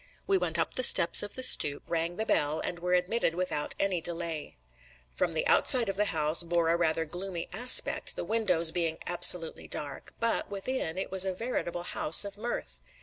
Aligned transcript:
We 0.25 0.35
went 0.35 0.57
up 0.57 0.73
the 0.73 0.83
steps 0.83 1.21
of 1.21 1.35
the 1.35 1.43
stoop, 1.43 1.83
rang 1.85 2.15
the 2.15 2.25
bell, 2.25 2.59
and 2.59 2.79
were 2.79 2.95
admitted 2.95 3.35
without 3.35 3.75
any 3.79 4.01
delay. 4.01 4.55
From 5.11 5.35
the 5.35 5.45
outside 5.45 5.85
the 5.89 6.05
house 6.05 6.41
bore 6.41 6.69
a 6.69 6.75
rather 6.75 7.05
gloomy 7.05 7.47
aspect, 7.53 8.15
the 8.15 8.23
windows 8.25 8.71
being 8.71 8.97
absolutely 9.05 9.67
dark, 9.67 10.15
but 10.19 10.49
within, 10.49 10.97
it 10.97 11.11
was 11.11 11.23
a 11.23 11.35
veritable 11.35 11.83
house 11.83 12.25
of 12.25 12.35
mirth. 12.35 12.81